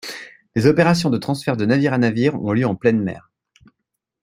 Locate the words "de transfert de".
1.11-1.63